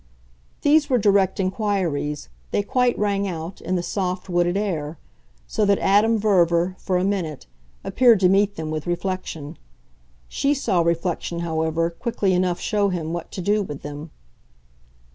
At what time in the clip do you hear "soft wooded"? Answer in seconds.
3.83-4.57